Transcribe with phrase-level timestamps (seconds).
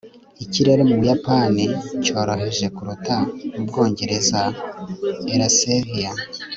[0.43, 1.65] ikirere mu buyapani
[2.03, 3.15] cyoroheje kuruta
[3.53, 4.41] mu bwongereza.
[5.33, 6.11] (ellasevia